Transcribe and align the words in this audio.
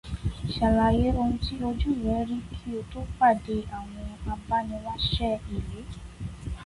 Ṣàlàyé 0.55 1.09
oun 1.19 1.31
tí 1.43 1.53
ojú 1.67 1.91
ẹ 2.15 2.17
rí 2.29 2.37
kí 2.53 2.69
o 2.79 2.81
tó 2.91 2.99
pàdé 3.17 3.55
àwọn 3.77 4.05
abániwáṣẹ́ 4.33 5.41
ìlú 5.55 5.79